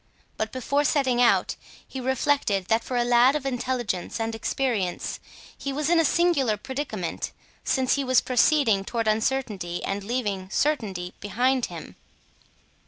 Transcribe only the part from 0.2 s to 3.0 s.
But before setting out he reflected that for